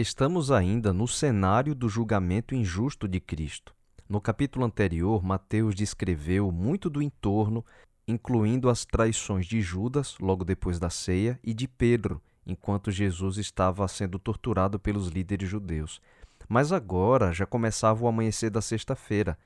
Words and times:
Estamos 0.00 0.50
ainda 0.50 0.94
no 0.94 1.06
cenário 1.06 1.74
do 1.74 1.86
julgamento 1.86 2.54
injusto 2.54 3.06
de 3.06 3.20
Cristo. 3.20 3.74
No 4.08 4.18
capítulo 4.18 4.64
anterior, 4.64 5.22
Mateus 5.22 5.74
descreveu 5.74 6.50
muito 6.50 6.88
do 6.88 7.02
entorno, 7.02 7.62
incluindo 8.08 8.70
as 8.70 8.86
traições 8.86 9.44
de 9.44 9.60
Judas, 9.60 10.16
logo 10.18 10.42
depois 10.42 10.78
da 10.78 10.88
ceia, 10.88 11.38
e 11.44 11.52
de 11.52 11.68
Pedro, 11.68 12.18
enquanto 12.46 12.90
Jesus 12.90 13.36
estava 13.36 13.86
sendo 13.88 14.18
torturado 14.18 14.80
pelos 14.80 15.08
líderes 15.08 15.50
judeus. 15.50 16.00
Mas 16.48 16.72
agora 16.72 17.30
já 17.30 17.44
começava 17.44 18.02
o 18.02 18.08
amanhecer 18.08 18.48
da 18.48 18.62
sexta-feira. 18.62 19.36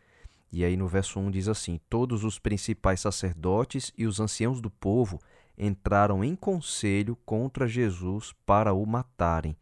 E 0.52 0.64
aí 0.64 0.76
no 0.76 0.86
verso 0.86 1.18
1 1.18 1.32
diz 1.32 1.48
assim: 1.48 1.80
Todos 1.90 2.22
os 2.22 2.38
principais 2.38 3.00
sacerdotes 3.00 3.92
e 3.98 4.06
os 4.06 4.20
anciãos 4.20 4.60
do 4.60 4.70
povo 4.70 5.18
entraram 5.58 6.22
em 6.22 6.36
conselho 6.36 7.18
contra 7.26 7.66
Jesus 7.66 8.32
para 8.46 8.72
o 8.72 8.86
matarem. 8.86 9.56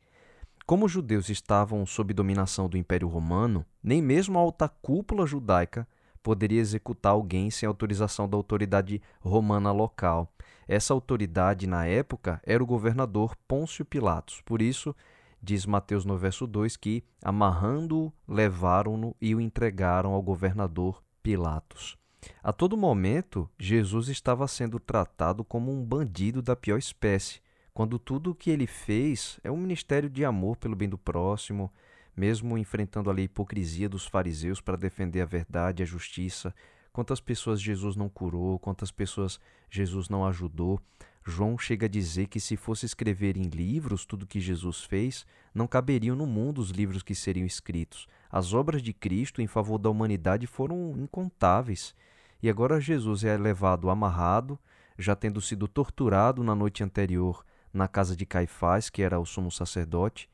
Como 0.72 0.86
os 0.86 0.92
judeus 0.92 1.28
estavam 1.28 1.84
sob 1.84 2.14
dominação 2.14 2.66
do 2.66 2.78
Império 2.78 3.06
Romano, 3.06 3.62
nem 3.84 4.00
mesmo 4.00 4.38
a 4.38 4.40
alta 4.40 4.66
cúpula 4.66 5.26
judaica 5.26 5.86
poderia 6.22 6.62
executar 6.62 7.12
alguém 7.12 7.50
sem 7.50 7.66
autorização 7.66 8.26
da 8.26 8.38
autoridade 8.38 9.02
romana 9.20 9.70
local. 9.70 10.32
Essa 10.66 10.94
autoridade, 10.94 11.66
na 11.66 11.84
época, 11.84 12.40
era 12.42 12.62
o 12.62 12.66
governador 12.66 13.36
Pôncio 13.46 13.84
Pilatos. 13.84 14.40
Por 14.46 14.62
isso, 14.62 14.96
diz 15.42 15.66
Mateus 15.66 16.06
no 16.06 16.16
verso 16.16 16.46
2 16.46 16.78
que, 16.78 17.04
amarrando-o, 17.22 18.10
levaram-no 18.26 19.14
e 19.20 19.34
o 19.34 19.42
entregaram 19.42 20.14
ao 20.14 20.22
governador 20.22 21.02
Pilatos. 21.22 21.98
A 22.42 22.50
todo 22.50 22.78
momento, 22.78 23.46
Jesus 23.58 24.08
estava 24.08 24.48
sendo 24.48 24.80
tratado 24.80 25.44
como 25.44 25.70
um 25.70 25.84
bandido 25.84 26.40
da 26.40 26.56
pior 26.56 26.78
espécie, 26.78 27.42
quando 27.74 27.98
tudo 27.98 28.30
o 28.30 28.34
que 28.34 28.50
ele 28.50 28.66
fez 28.66 29.40
é 29.42 29.50
um 29.50 29.56
ministério 29.56 30.10
de 30.10 30.24
amor 30.24 30.56
pelo 30.56 30.76
bem 30.76 30.88
do 30.88 30.98
próximo, 30.98 31.72
mesmo 32.14 32.58
enfrentando 32.58 33.10
a 33.10 33.20
hipocrisia 33.20 33.88
dos 33.88 34.06
fariseus 34.06 34.60
para 34.60 34.76
defender 34.76 35.22
a 35.22 35.26
verdade 35.26 35.82
e 35.82 35.84
a 35.84 35.86
justiça. 35.86 36.54
Quantas 36.92 37.20
pessoas 37.20 37.60
Jesus 37.60 37.96
não 37.96 38.10
curou, 38.10 38.58
quantas 38.58 38.90
pessoas 38.90 39.40
Jesus 39.70 40.10
não 40.10 40.26
ajudou. 40.26 40.78
João 41.24 41.56
chega 41.56 41.86
a 41.86 41.88
dizer 41.88 42.26
que 42.26 42.38
se 42.38 42.56
fosse 42.56 42.84
escrever 42.84 43.38
em 43.38 43.44
livros 43.44 44.04
tudo 44.04 44.26
que 44.26 44.40
Jesus 44.40 44.84
fez, 44.84 45.24
não 45.54 45.66
caberiam 45.66 46.14
no 46.14 46.26
mundo 46.26 46.58
os 46.60 46.70
livros 46.70 47.02
que 47.02 47.14
seriam 47.14 47.46
escritos. 47.46 48.06
As 48.30 48.52
obras 48.52 48.82
de 48.82 48.92
Cristo 48.92 49.40
em 49.40 49.46
favor 49.46 49.78
da 49.78 49.88
humanidade 49.88 50.46
foram 50.46 50.94
incontáveis. 50.98 51.94
E 52.42 52.50
agora 52.50 52.80
Jesus 52.80 53.24
é 53.24 53.38
levado 53.38 53.88
amarrado, 53.88 54.58
já 54.98 55.16
tendo 55.16 55.40
sido 55.40 55.66
torturado 55.66 56.44
na 56.44 56.54
noite 56.54 56.84
anterior 56.84 57.42
na 57.72 57.88
casa 57.88 58.14
de 58.14 58.26
Caifás, 58.26 58.90
que 58.90 59.02
era 59.02 59.18
o 59.18 59.26
sumo 59.26 59.50
sacerdote, 59.50 60.28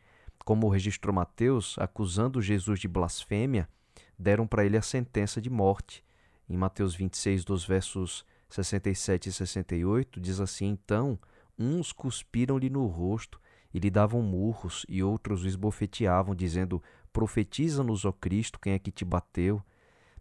como 0.44 0.68
registrou 0.68 1.14
Mateus, 1.14 1.76
acusando 1.78 2.40
Jesus 2.40 2.80
de 2.80 2.88
blasfêmia, 2.88 3.68
deram 4.18 4.46
para 4.46 4.64
ele 4.64 4.76
a 4.76 4.82
sentença 4.82 5.40
de 5.40 5.50
morte. 5.50 6.02
Em 6.48 6.56
Mateus 6.56 6.94
26, 6.94 7.44
dos 7.44 7.66
versos 7.66 8.24
67 8.48 9.28
e 9.28 9.32
68, 9.32 10.18
diz 10.18 10.40
assim: 10.40 10.68
Então, 10.68 11.18
uns 11.58 11.92
cuspiram-lhe 11.92 12.70
no 12.70 12.86
rosto 12.86 13.40
e 13.72 13.78
lhe 13.78 13.90
davam 13.90 14.22
murros, 14.22 14.86
e 14.88 15.02
outros 15.02 15.44
o 15.44 15.46
esbofeteavam, 15.46 16.34
dizendo: 16.34 16.82
Profetiza-nos, 17.12 18.04
ó 18.04 18.12
Cristo, 18.12 18.58
quem 18.58 18.72
é 18.72 18.78
que 18.78 18.90
te 18.90 19.04
bateu? 19.04 19.62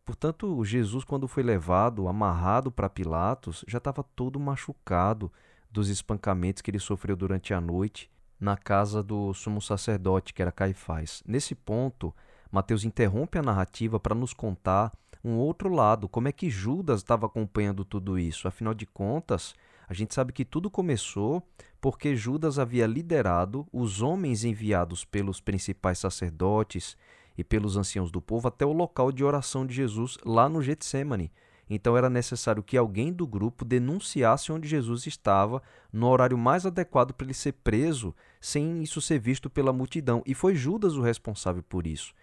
Portanto, 0.03 0.63
Jesus, 0.63 1.03
quando 1.03 1.27
foi 1.27 1.43
levado, 1.43 2.07
amarrado 2.07 2.71
para 2.71 2.89
Pilatos, 2.89 3.63
já 3.67 3.77
estava 3.77 4.03
todo 4.03 4.39
machucado 4.39 5.31
dos 5.77 5.89
espancamentos 5.89 6.63
que 6.63 6.71
ele 6.71 6.79
sofreu 6.79 7.15
durante 7.15 7.53
a 7.53 7.61
noite 7.61 8.09
na 8.39 8.57
casa 8.57 9.03
do 9.03 9.31
sumo 9.31 9.61
sacerdote, 9.61 10.33
que 10.33 10.41
era 10.41 10.51
Caifás. 10.51 11.21
Nesse 11.23 11.53
ponto, 11.53 12.11
Mateus 12.51 12.83
interrompe 12.83 13.37
a 13.37 13.43
narrativa 13.43 13.99
para 13.99 14.15
nos 14.15 14.33
contar 14.33 14.91
um 15.23 15.35
outro 15.35 15.69
lado, 15.69 16.09
como 16.09 16.27
é 16.27 16.31
que 16.31 16.49
Judas 16.49 17.01
estava 17.01 17.27
acompanhando 17.27 17.85
tudo 17.85 18.17
isso. 18.17 18.47
Afinal 18.47 18.73
de 18.73 18.87
contas, 18.87 19.53
a 19.87 19.93
gente 19.93 20.15
sabe 20.15 20.33
que 20.33 20.43
tudo 20.43 20.67
começou 20.67 21.43
porque 21.79 22.15
Judas 22.15 22.57
havia 22.57 22.87
liderado 22.87 23.67
os 23.71 24.01
homens 24.01 24.43
enviados 24.43 25.05
pelos 25.05 25.39
principais 25.39 25.99
sacerdotes 25.99 26.97
e 27.37 27.43
pelos 27.43 27.77
anciãos 27.77 28.09
do 28.09 28.19
povo 28.19 28.47
até 28.47 28.65
o 28.65 28.73
local 28.73 29.11
de 29.11 29.23
oração 29.23 29.63
de 29.63 29.75
Jesus 29.75 30.17
lá 30.25 30.49
no 30.49 30.59
Getsemane. 30.59 31.31
Então 31.69 31.97
era 31.97 32.09
necessário 32.09 32.63
que 32.63 32.77
alguém 32.77 33.11
do 33.11 33.27
grupo 33.27 33.65
denunciasse 33.65 34.51
onde 34.51 34.67
Jesus 34.67 35.05
estava 35.05 35.61
no 35.91 36.07
horário 36.07 36.37
mais 36.37 36.65
adequado 36.65 37.13
para 37.13 37.25
ele 37.25 37.33
ser 37.33 37.53
preso, 37.53 38.15
sem 38.39 38.81
isso 38.81 39.01
ser 39.01 39.19
visto 39.19 39.49
pela 39.49 39.73
multidão. 39.73 40.23
E 40.25 40.33
foi 40.33 40.55
Judas 40.55 40.93
o 40.93 41.01
responsável 41.01 41.63
por 41.63 41.85
isso. 41.85 42.13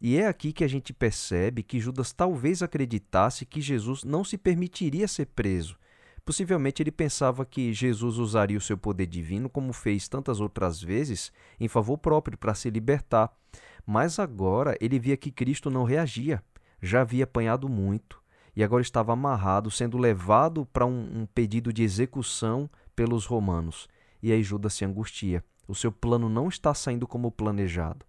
E 0.00 0.16
é 0.16 0.26
aqui 0.26 0.52
que 0.52 0.64
a 0.64 0.68
gente 0.68 0.92
percebe 0.92 1.62
que 1.62 1.78
Judas 1.78 2.12
talvez 2.12 2.62
acreditasse 2.62 3.44
que 3.44 3.60
Jesus 3.60 4.02
não 4.02 4.24
se 4.24 4.38
permitiria 4.38 5.06
ser 5.06 5.26
preso. 5.26 5.76
Possivelmente 6.24 6.82
ele 6.82 6.90
pensava 6.90 7.44
que 7.44 7.72
Jesus 7.72 8.16
usaria 8.16 8.56
o 8.56 8.60
seu 8.60 8.78
poder 8.78 9.06
divino, 9.06 9.48
como 9.48 9.72
fez 9.72 10.08
tantas 10.08 10.40
outras 10.40 10.80
vezes, 10.80 11.32
em 11.58 11.68
favor 11.68 11.98
próprio 11.98 12.38
para 12.38 12.54
se 12.54 12.70
libertar. 12.70 13.30
Mas 13.86 14.18
agora 14.18 14.76
ele 14.80 14.98
via 14.98 15.16
que 15.16 15.30
Cristo 15.30 15.70
não 15.70 15.84
reagia. 15.84 16.42
Já 16.80 17.02
havia 17.02 17.24
apanhado 17.24 17.68
muito, 17.68 18.19
e 18.54 18.64
agora 18.64 18.82
estava 18.82 19.12
amarrado, 19.12 19.70
sendo 19.70 19.98
levado 19.98 20.66
para 20.66 20.86
um, 20.86 21.22
um 21.22 21.26
pedido 21.26 21.72
de 21.72 21.82
execução 21.82 22.68
pelos 22.94 23.24
romanos. 23.26 23.88
E 24.22 24.32
aí 24.32 24.42
Judas 24.42 24.74
se 24.74 24.84
angustia. 24.84 25.44
O 25.66 25.74
seu 25.74 25.92
plano 25.92 26.28
não 26.28 26.48
está 26.48 26.74
saindo 26.74 27.06
como 27.06 27.30
planejado. 27.30 28.04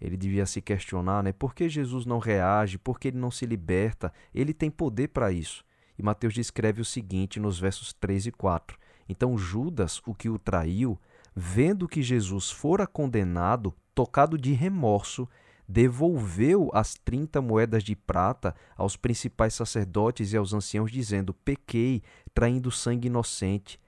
Ele 0.00 0.16
devia 0.16 0.46
se 0.46 0.60
questionar, 0.60 1.22
né? 1.22 1.32
Por 1.32 1.54
que 1.54 1.68
Jesus 1.68 2.04
não 2.04 2.18
reage? 2.18 2.78
Por 2.78 2.98
que 2.98 3.08
ele 3.08 3.18
não 3.18 3.30
se 3.30 3.46
liberta? 3.46 4.12
Ele 4.34 4.52
tem 4.52 4.70
poder 4.70 5.08
para 5.08 5.30
isso. 5.30 5.64
E 5.96 6.02
Mateus 6.02 6.34
descreve 6.34 6.80
o 6.80 6.84
seguinte 6.84 7.38
nos 7.38 7.60
versos 7.60 7.92
3 7.92 8.26
e 8.26 8.32
4. 8.32 8.76
Então 9.08 9.38
Judas, 9.38 10.00
o 10.06 10.14
que 10.14 10.28
o 10.28 10.38
traiu, 10.38 10.98
vendo 11.36 11.86
que 11.86 12.02
Jesus 12.02 12.50
fora 12.50 12.86
condenado, 12.86 13.74
tocado 13.94 14.36
de 14.36 14.52
remorso, 14.52 15.28
devolveu 15.72 16.70
as 16.74 16.94
trinta 16.94 17.40
moedas 17.40 17.82
de 17.82 17.96
prata 17.96 18.54
aos 18.76 18.94
principais 18.94 19.54
sacerdotes 19.54 20.32
e 20.32 20.36
aos 20.36 20.52
anciãos, 20.52 20.92
dizendo: 20.92 21.32
Pequei, 21.32 22.02
traindo 22.34 22.70
sangue 22.70 23.06
inocente. 23.06 23.80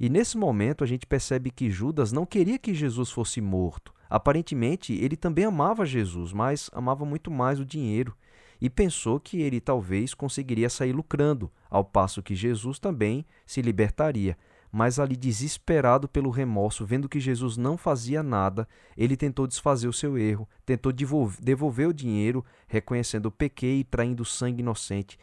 E 0.00 0.08
nesse 0.08 0.38
momento 0.38 0.82
a 0.82 0.86
gente 0.86 1.06
percebe 1.06 1.50
que 1.50 1.70
Judas 1.70 2.10
não 2.10 2.24
queria 2.24 2.58
que 2.58 2.72
Jesus 2.72 3.10
fosse 3.10 3.38
morto. 3.38 3.92
Aparentemente, 4.08 4.94
ele 4.94 5.14
também 5.14 5.44
amava 5.44 5.84
Jesus, 5.84 6.32
mas 6.32 6.70
amava 6.72 7.04
muito 7.04 7.30
mais 7.30 7.60
o 7.60 7.66
dinheiro 7.66 8.16
e 8.58 8.70
pensou 8.70 9.20
que 9.20 9.40
ele 9.42 9.60
talvez 9.60 10.14
conseguiria 10.14 10.70
sair 10.70 10.92
lucrando, 10.92 11.50
ao 11.68 11.84
passo 11.84 12.22
que 12.22 12.34
Jesus 12.34 12.78
também 12.78 13.26
se 13.46 13.60
libertaria 13.60 14.36
mas 14.70 14.98
ali 14.98 15.16
desesperado 15.16 16.08
pelo 16.08 16.30
remorso, 16.30 16.86
vendo 16.86 17.08
que 17.08 17.18
Jesus 17.18 17.56
não 17.56 17.76
fazia 17.76 18.22
nada, 18.22 18.68
ele 18.96 19.16
tentou 19.16 19.46
desfazer 19.46 19.88
o 19.88 19.92
seu 19.92 20.16
erro, 20.16 20.48
tentou 20.64 20.92
devolver 20.92 21.88
o 21.88 21.94
dinheiro, 21.94 22.44
reconhecendo 22.68 23.30
pequei 23.30 23.80
e 23.80 23.84
traindo 23.84 24.24
sangue 24.24 24.60
inocente. 24.60 25.18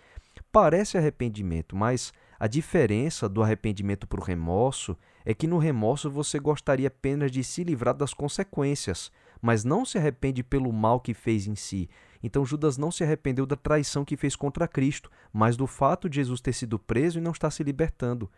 Parece 0.51 0.97
arrependimento, 0.97 1.75
mas 1.75 2.13
a 2.39 2.47
diferença 2.47 3.27
do 3.27 3.41
arrependimento 3.41 4.05
para 4.05 4.19
o 4.19 4.23
remorso 4.23 4.97
é 5.25 5.33
que 5.33 5.47
no 5.47 5.57
remorso 5.57 6.09
você 6.09 6.39
gostaria 6.39 6.87
apenas 6.87 7.31
de 7.31 7.43
se 7.43 7.63
livrar 7.63 7.95
das 7.95 8.13
consequências, 8.13 9.11
mas 9.41 9.63
não 9.63 9.85
se 9.85 9.97
arrepende 9.97 10.43
pelo 10.43 10.71
mal 10.71 10.99
que 10.99 11.13
fez 11.13 11.47
em 11.47 11.55
si. 11.55 11.89
Então 12.21 12.45
Judas 12.45 12.77
não 12.77 12.91
se 12.91 13.03
arrependeu 13.03 13.45
da 13.45 13.55
traição 13.55 14.03
que 14.03 14.17
fez 14.17 14.35
contra 14.35 14.67
Cristo, 14.67 15.11
mas 15.31 15.55
do 15.55 15.67
fato 15.67 16.09
de 16.09 16.17
Jesus 16.17 16.41
ter 16.41 16.53
sido 16.53 16.79
preso 16.79 17.19
e 17.19 17.21
não 17.21 17.31
estar 17.31 17.51
se 17.51 17.63
libertando. 17.63 18.29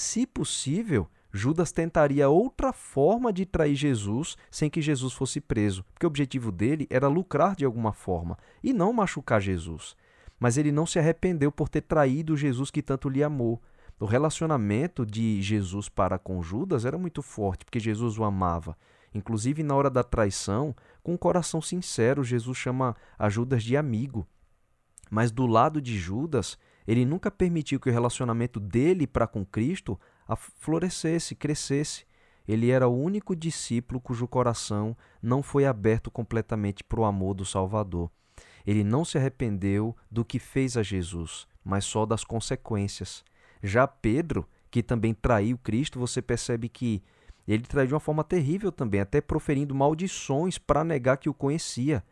Se 0.00 0.24
possível, 0.24 1.08
Judas 1.32 1.72
tentaria 1.72 2.28
outra 2.28 2.72
forma 2.72 3.32
de 3.32 3.44
trair 3.44 3.74
Jesus 3.74 4.36
sem 4.48 4.70
que 4.70 4.80
Jesus 4.80 5.12
fosse 5.12 5.40
preso, 5.40 5.82
porque 5.92 6.06
o 6.06 6.08
objetivo 6.08 6.52
dele 6.52 6.86
era 6.88 7.08
lucrar 7.08 7.56
de 7.56 7.64
alguma 7.64 7.92
forma 7.92 8.38
e 8.62 8.72
não 8.72 8.92
machucar 8.92 9.40
Jesus. 9.40 9.96
Mas 10.38 10.56
ele 10.56 10.70
não 10.70 10.86
se 10.86 11.00
arrependeu 11.00 11.50
por 11.50 11.68
ter 11.68 11.80
traído 11.80 12.36
Jesus 12.36 12.70
que 12.70 12.80
tanto 12.80 13.08
lhe 13.08 13.24
amou. 13.24 13.60
O 13.98 14.04
relacionamento 14.04 15.04
de 15.04 15.42
Jesus 15.42 15.88
para 15.88 16.16
com 16.16 16.40
Judas 16.44 16.84
era 16.84 16.96
muito 16.96 17.20
forte, 17.20 17.64
porque 17.64 17.80
Jesus 17.80 18.16
o 18.18 18.22
amava. 18.22 18.78
Inclusive, 19.12 19.64
na 19.64 19.74
hora 19.74 19.90
da 19.90 20.04
traição, 20.04 20.76
com 21.02 21.14
um 21.14 21.18
coração 21.18 21.60
sincero, 21.60 22.22
Jesus 22.22 22.56
chama 22.56 22.94
a 23.18 23.28
Judas 23.28 23.64
de 23.64 23.76
amigo. 23.76 24.24
Mas 25.10 25.32
do 25.32 25.44
lado 25.44 25.82
de 25.82 25.98
Judas, 25.98 26.56
ele 26.88 27.04
nunca 27.04 27.30
permitiu 27.30 27.78
que 27.78 27.90
o 27.90 27.92
relacionamento 27.92 28.58
dele 28.58 29.06
para 29.06 29.26
com 29.26 29.44
Cristo 29.44 30.00
florescesse, 30.56 31.34
crescesse. 31.34 32.06
Ele 32.48 32.70
era 32.70 32.88
o 32.88 32.98
único 32.98 33.36
discípulo 33.36 34.00
cujo 34.00 34.26
coração 34.26 34.96
não 35.20 35.42
foi 35.42 35.66
aberto 35.66 36.10
completamente 36.10 36.82
para 36.82 36.98
o 36.98 37.04
amor 37.04 37.34
do 37.34 37.44
Salvador. 37.44 38.10
Ele 38.66 38.82
não 38.82 39.04
se 39.04 39.18
arrependeu 39.18 39.94
do 40.10 40.24
que 40.24 40.38
fez 40.38 40.78
a 40.78 40.82
Jesus, 40.82 41.46
mas 41.62 41.84
só 41.84 42.06
das 42.06 42.24
consequências. 42.24 43.22
Já 43.62 43.86
Pedro, 43.86 44.48
que 44.70 44.82
também 44.82 45.12
traiu 45.12 45.58
Cristo, 45.58 45.98
você 45.98 46.22
percebe 46.22 46.70
que 46.70 47.02
Ele 47.46 47.64
traiu 47.64 47.88
de 47.88 47.92
uma 47.92 48.00
forma 48.00 48.24
terrível 48.24 48.72
também, 48.72 49.02
até 49.02 49.20
proferindo 49.20 49.74
maldições 49.74 50.56
para 50.56 50.82
negar 50.82 51.18
que 51.18 51.28
o 51.28 51.34
conhecia. 51.34 52.02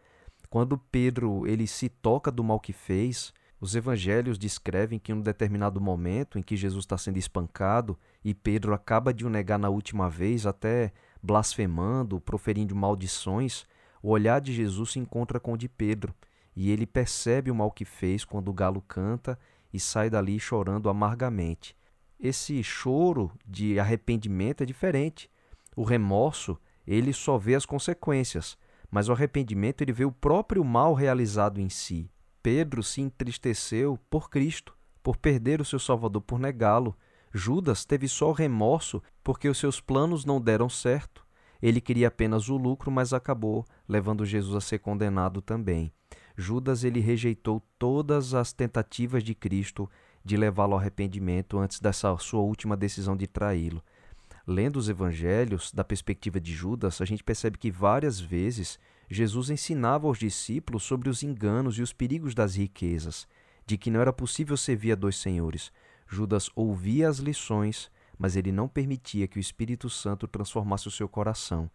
Quando 0.51 0.77
Pedro 0.77 1.47
ele 1.47 1.67
se 1.67 1.89
toca 1.89 2.31
do 2.31 2.45
mal 2.45 2.61
que 2.61 2.75
fez, 2.75 3.33
os 3.61 3.75
evangelhos 3.75 4.39
descrevem 4.39 4.99
que 4.99 5.13
em 5.13 5.15
um 5.15 5.21
determinado 5.21 5.81
momento 5.81 6.39
em 6.39 6.43
que 6.43 6.57
Jesus 6.57 6.85
está 6.85 6.99
sendo 6.99 7.17
espancado 7.17 7.99
e 8.23 8.35
Pedro 8.35 8.75
acaba 8.75 9.15
de 9.15 9.25
o 9.25 9.31
negar 9.31 9.59
na 9.59 9.71
última 9.71 10.11
vez, 10.11 10.47
até 10.47 10.93
blasfemando, 11.23 12.21
proferindo 12.21 12.77
maldições, 12.77 13.65
o 14.03 14.11
olhar 14.11 14.41
de 14.41 14.53
Jesus 14.53 14.93
se 14.93 14.99
encontra 14.99 15.41
com 15.41 15.55
o 15.55 15.57
de 15.57 15.69
Pedro 15.69 16.15
e 16.55 16.71
ele 16.71 16.87
percebe 16.87 17.51
o 17.51 17.55
mal 17.55 17.71
que 17.71 17.85
fez 17.85 18.25
quando 18.25 18.49
o 18.49 18.53
galo 18.53 18.83
canta 18.83 19.39
e 19.73 19.81
sai 19.81 20.11
dali 20.11 20.39
chorando 20.39 20.89
amargamente. 20.89 21.75
Esse 22.21 22.63
choro 22.63 23.31
de 23.47 23.79
arrependimento 23.79 24.63
é 24.63 24.67
diferente. 24.67 25.31
O 25.75 25.83
remorso, 25.83 26.59
ele 26.87 27.13
só 27.13 27.37
vê 27.37 27.55
as 27.55 27.67
consequências, 27.67 28.57
mas 28.91 29.09
o 29.09 29.13
arrependimento 29.13 29.83
ele 29.83 29.93
vê 29.93 30.05
o 30.05 30.13
próprio 30.13 30.65
mal 30.65 30.95
realizado 30.95 31.61
em 31.61 31.69
si. 31.69 32.11
Pedro 32.47 32.81
se 32.81 33.01
entristeceu 33.01 33.99
por 34.09 34.31
Cristo, 34.31 34.73
por 35.03 35.17
perder 35.17 35.61
o 35.61 35.65
seu 35.65 35.81
Salvador, 35.81 36.23
por 36.23 36.39
negá-lo. 36.39 36.97
Judas 37.35 37.85
teve 37.85 38.07
só 38.07 38.31
remorso 38.31 39.03
porque 39.25 39.49
os 39.49 39.59
seus 39.59 39.81
planos 39.81 40.25
não 40.25 40.41
deram 40.41 40.69
certo. 40.69 41.27
Ele 41.61 41.81
queria 41.81 42.07
apenas 42.07 42.49
o 42.49 42.57
lucro, 42.57 42.89
mas 42.89 43.13
acabou 43.13 43.67
levando 43.89 44.25
Jesus 44.25 44.55
a 44.55 44.61
ser 44.61 44.79
condenado 44.79 45.43
também. 45.43 45.91
Judas 46.37 46.85
ele 46.85 47.01
rejeitou 47.01 47.61
todas 47.81 48.33
as 48.33 48.53
tentativas 48.53 49.25
de 49.25 49.35
Cristo 49.35 49.91
de 50.25 50.37
levá-lo 50.37 50.75
ao 50.75 50.79
arrependimento 50.79 51.59
antes 51.59 51.81
dessa 51.81 52.17
sua 52.19 52.43
última 52.43 52.77
decisão 52.77 53.17
de 53.17 53.27
traí-lo. 53.27 53.83
Lendo 54.47 54.77
os 54.77 54.89
evangelhos, 54.89 55.73
da 55.73 55.83
perspectiva 55.83 56.41
de 56.41 56.55
Judas, 56.55 57.01
a 57.01 57.05
gente 57.05 57.25
percebe 57.25 57.59
que 57.59 57.73
várias 57.73 58.21
vezes 58.21 58.79
Jesus 59.09 59.51
ensinava 59.51 60.07
aos 60.07 60.19
discípulos 60.19 60.83
sobre 60.83 61.09
os 61.09 61.23
enganos 61.23 61.79
e 61.79 61.83
os 61.83 61.93
perigos 61.93 62.35
das 62.35 62.57
riquezas, 62.57 63.27
de 63.65 63.77
que 63.77 63.91
não 63.91 64.01
era 64.01 64.13
possível 64.13 64.57
servir 64.57 64.93
a 64.93 64.97
dois 64.97 65.17
senhores. 65.17 65.73
Judas 66.09 66.51
ouvia 66.55 67.09
as 67.09 67.19
lições, 67.19 67.91
mas 68.19 68.37
ele 68.37 68.53
não 68.53 68.69
permitia 68.69 69.29
que 69.29 69.39
o 69.39 69.41
Espírito 69.41 69.89
Santo 69.91 70.27
transformasse 70.27 70.89
o 70.89 70.91
seu 70.91 71.09
coração. 71.09 71.71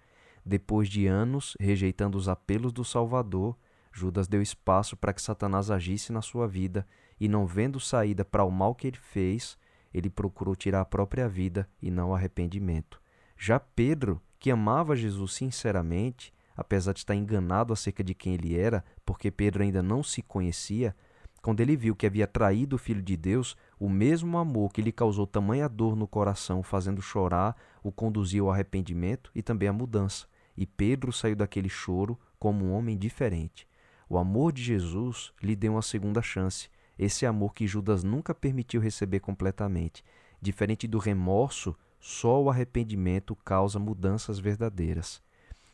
Depois 0.46 0.90
de 0.90 1.08
anos 1.08 1.56
rejeitando 1.60 2.18
os 2.18 2.28
apelos 2.28 2.74
do 2.74 2.84
Salvador, 2.84 3.58
Judas 3.94 4.28
deu 4.28 4.42
espaço 4.42 4.96
para 4.96 5.14
que 5.14 5.22
Satanás 5.22 5.70
agisse 5.70 6.12
na 6.12 6.22
sua 6.22 6.48
vida 6.48 6.88
e, 7.20 7.28
não 7.28 7.46
vendo 7.46 7.80
saída 7.80 8.24
para 8.24 8.44
o 8.44 8.52
mal 8.52 8.74
que 8.74 8.88
ele 8.88 8.98
fez, 8.98 9.58
ele 9.94 10.10
procurou 10.10 10.56
tirar 10.56 10.82
a 10.82 10.86
própria 10.86 11.28
vida 11.28 11.70
e 11.82 11.92
não 11.92 12.10
o 12.10 12.16
arrependimento. 12.16 13.02
Já 13.38 13.60
Pedro, 13.60 14.22
que 14.40 14.50
amava 14.50 14.96
Jesus 14.96 15.34
sinceramente, 15.34 16.34
apesar 16.56 16.94
de 16.94 17.00
estar 17.00 17.16
enganado 17.16 17.74
acerca 17.74 18.04
de 18.04 18.14
quem 18.14 18.34
ele 18.34 18.58
era, 18.58 18.84
porque 19.06 19.32
Pedro 19.32 19.64
ainda 19.64 19.82
não 19.82 20.04
se 20.04 20.22
conhecia, 20.22 20.96
quando 21.42 21.60
ele 21.60 21.76
viu 21.76 21.96
que 21.96 22.06
havia 22.06 22.28
traído 22.28 22.76
o 22.76 22.80
Filho 22.80 23.02
de 23.02 23.18
Deus, 23.18 23.58
o 23.80 23.90
mesmo 23.90 24.38
amor 24.38 24.72
que 24.72 24.82
lhe 24.82 24.92
causou 24.92 25.26
tamanha 25.26 25.68
dor 25.68 25.96
no 25.96 26.08
coração, 26.08 26.62
fazendo 26.62 27.02
chorar, 27.02 27.56
o 27.82 27.92
conduziu 27.92 28.46
ao 28.46 28.54
arrependimento 28.54 29.32
e 29.34 29.42
também 29.42 29.68
à 29.68 29.74
mudança. 29.74 30.28
E 30.56 30.68
Pedro 30.68 31.12
saiu 31.12 31.36
daquele 31.36 31.70
choro 31.70 32.20
como 32.38 32.66
um 32.66 32.74
homem 32.74 32.96
diferente. 32.96 33.68
O 34.08 34.20
amor 34.20 34.52
de 34.52 34.62
Jesus 34.62 35.34
lhe 35.42 35.56
deu 35.56 35.74
uma 35.74 35.82
segunda 35.82 36.22
chance, 36.22 36.70
esse 37.00 37.26
amor 37.26 37.56
que 37.56 37.66
Judas 37.66 38.04
nunca 38.04 38.36
permitiu 38.36 38.80
receber 38.80 39.22
completamente. 39.22 40.04
Diferente 40.40 40.88
do 40.88 41.00
remorso, 41.00 41.76
só 42.00 42.40
o 42.44 42.50
arrependimento 42.50 43.36
causa 43.38 43.80
mudanças 43.80 44.38
verdadeiras. 44.38 45.22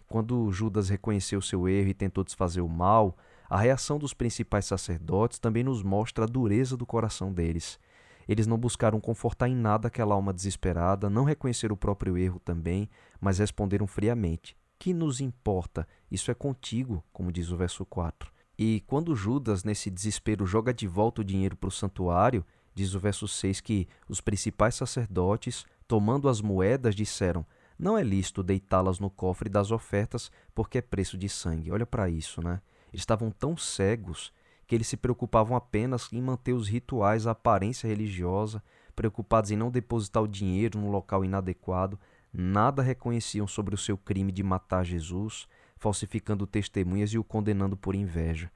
Quando 0.07 0.49
Judas 0.51 0.89
reconheceu 0.89 1.41
seu 1.41 1.67
erro 1.67 1.89
e 1.89 1.93
tentou 1.93 2.23
desfazer 2.23 2.61
o 2.61 2.69
mal, 2.69 3.17
a 3.49 3.57
reação 3.57 3.97
dos 3.99 4.13
principais 4.13 4.65
sacerdotes 4.65 5.39
também 5.39 5.63
nos 5.63 5.83
mostra 5.83 6.23
a 6.23 6.27
dureza 6.27 6.77
do 6.77 6.85
coração 6.85 7.31
deles. 7.31 7.79
Eles 8.27 8.47
não 8.47 8.57
buscaram 8.57 8.99
confortar 8.99 9.47
em 9.47 9.55
nada 9.55 9.87
aquela 9.87 10.13
alma 10.13 10.33
desesperada, 10.33 11.09
não 11.09 11.23
reconheceram 11.23 11.73
o 11.75 11.77
próprio 11.77 12.17
erro 12.17 12.39
também, 12.39 12.89
mas 13.21 13.37
responderam 13.37 13.87
friamente: 13.87 14.55
Que 14.77 14.93
nos 14.93 15.21
importa? 15.21 15.87
Isso 16.11 16.29
é 16.29 16.33
contigo, 16.33 17.03
como 17.13 17.31
diz 17.31 17.51
o 17.51 17.57
verso 17.57 17.85
4. 17.85 18.31
E 18.59 18.83
quando 18.87 19.15
Judas, 19.15 19.63
nesse 19.63 19.89
desespero, 19.89 20.45
joga 20.45 20.73
de 20.73 20.87
volta 20.87 21.21
o 21.21 21.23
dinheiro 21.23 21.55
para 21.55 21.69
o 21.69 21.71
santuário, 21.71 22.43
diz 22.73 22.93
o 22.95 22.99
verso 22.99 23.27
6 23.27 23.61
que 23.61 23.87
os 24.09 24.19
principais 24.19 24.75
sacerdotes, 24.75 25.65
tomando 25.87 26.27
as 26.27 26.41
moedas, 26.41 26.95
disseram: 26.95 27.45
Não 27.77 27.97
é 27.97 28.03
lícito 28.03 28.41
deitá-las 28.41 28.99
no 28.99 29.09
cofre 29.09 29.49
das 29.49 29.71
ofertas, 29.71 30.31
porque 30.55 30.79
é 30.79 30.81
preço 30.81 31.17
de 31.17 31.29
sangue. 31.29 31.71
Olha 31.71 31.85
para 31.85 32.09
isso, 32.09 32.41
né? 32.41 32.61
Eles 32.91 33.01
estavam 33.01 33.29
tão 33.29 33.55
cegos 33.55 34.33
que 34.65 34.75
eles 34.75 34.87
se 34.87 34.97
preocupavam 34.97 35.55
apenas 35.55 36.11
em 36.11 36.21
manter 36.21 36.53
os 36.53 36.67
rituais, 36.67 37.27
a 37.27 37.31
aparência 37.31 37.87
religiosa, 37.87 38.61
preocupados 38.95 39.51
em 39.51 39.55
não 39.55 39.69
depositar 39.69 40.23
o 40.23 40.27
dinheiro 40.27 40.79
no 40.79 40.89
local 40.89 41.23
inadequado, 41.23 41.99
nada 42.33 42.81
reconheciam 42.81 43.47
sobre 43.47 43.75
o 43.75 43.77
seu 43.77 43.97
crime 43.97 44.31
de 44.31 44.43
matar 44.43 44.83
Jesus, 44.83 45.47
falsificando 45.77 46.47
testemunhas 46.47 47.11
e 47.11 47.17
o 47.17 47.23
condenando 47.23 47.77
por 47.77 47.95
inveja. 47.95 48.51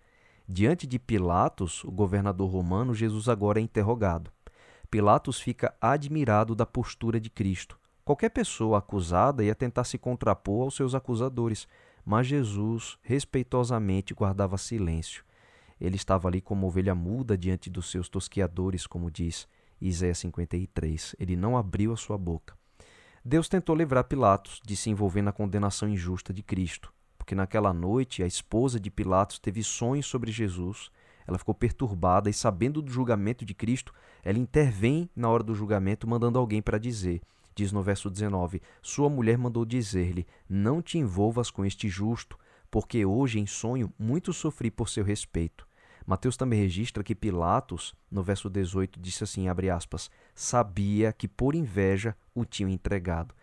Diante 0.48 0.86
de 0.86 1.00
Pilatos, 1.00 1.84
o 1.84 1.92
governador 1.92 2.50
romano, 2.50 2.94
Jesus 2.94 3.30
agora 3.30 3.60
é 3.60 3.64
interrogado. 3.64 4.32
Pilatos 4.90 5.40
fica 5.40 5.74
admirado 5.80 6.54
da 6.54 6.66
postura 6.66 7.20
de 7.22 7.30
Cristo. 7.30 7.80
Qualquer 8.04 8.30
pessoa 8.30 8.80
acusada 8.80 9.44
ia 9.44 9.56
tentar 9.56 9.84
se 9.84 9.98
contrapor 9.98 10.64
aos 10.64 10.76
seus 10.76 10.96
acusadores, 10.96 11.68
mas 12.04 12.28
Jesus 12.28 12.98
respeitosamente 13.02 14.14
guardava 14.14 14.58
silêncio. 14.58 15.24
Ele 15.80 15.96
estava 15.96 16.28
ali 16.28 16.42
como 16.42 16.68
ovelha 16.68 16.96
muda 16.96 17.38
diante 17.38 17.70
dos 17.70 17.90
seus 17.90 18.10
tosquiadores, 18.10 18.86
como 18.86 19.10
diz 19.10 19.48
Isaías 19.80 20.20
53. 20.20 21.16
Ele 21.20 21.36
não 21.36 21.58
abriu 21.58 21.94
a 21.94 21.98
sua 21.98 22.18
boca. 22.18 22.56
Deus 23.24 23.48
tentou 23.48 23.76
livrar 23.76 24.04
Pilatos 24.06 24.60
de 24.66 24.76
se 24.76 24.90
envolver 24.90 25.22
na 25.22 25.32
condenação 25.32 25.88
injusta 25.88 26.34
de 26.34 26.42
Cristo 26.42 26.92
porque 27.22 27.36
naquela 27.36 27.72
noite 27.72 28.24
a 28.24 28.28
esposa 28.28 28.80
de 28.80 28.90
Pilatos 28.90 29.38
teve 29.38 29.64
sonhos 29.64 30.08
sobre 30.08 30.32
Jesus. 30.32 30.90
Ela 31.28 31.38
ficou 31.38 31.54
perturbada 31.54 32.30
e, 32.30 32.34
sabendo 32.34 32.82
do 32.82 32.92
julgamento 32.92 33.46
de 33.46 33.54
Cristo, 33.54 33.94
ela 34.24 34.40
intervém 34.40 35.08
na 35.16 35.30
hora 35.30 35.44
do 35.44 35.54
julgamento, 35.54 36.10
mandando 36.10 36.40
alguém 36.40 36.62
para 36.64 36.80
dizer. 36.80 37.22
Diz 37.56 37.72
no 37.72 37.82
verso 37.82 38.10
19: 38.10 38.62
Sua 38.82 39.10
mulher 39.10 39.38
mandou 39.38 39.66
dizer-lhe: 39.66 40.26
Não 40.50 40.82
te 40.82 40.98
envolvas 40.98 41.52
com 41.52 41.66
este 41.66 41.90
justo, 41.90 42.38
porque 42.70 43.06
hoje 43.06 43.40
em 43.40 43.46
sonho 43.46 43.94
muito 43.98 44.32
sofri 44.34 44.72
por 44.72 44.90
seu 44.90 45.04
respeito. 45.04 45.68
Mateus 46.06 46.36
também 46.36 46.60
registra 46.60 47.04
que 47.04 47.14
Pilatos, 47.14 47.94
no 48.10 48.24
verso 48.24 48.50
18, 48.50 49.00
disse 49.00 49.24
assim, 49.24 49.46
aspas, 49.48 50.10
sabia 50.34 51.14
que 51.14 51.28
por 51.28 51.54
inveja 51.54 52.16
o 52.34 52.44
tinham 52.44 52.70
entregado. 52.70 53.36